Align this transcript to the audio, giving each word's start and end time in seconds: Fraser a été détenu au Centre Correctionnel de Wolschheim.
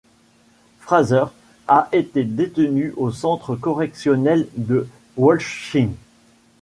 Fraser 0.79 1.25
a 1.67 1.87
été 1.91 2.23
détenu 2.23 2.91
au 2.97 3.11
Centre 3.11 3.55
Correctionnel 3.55 4.47
de 4.55 4.87
Wolschheim. 5.15 5.91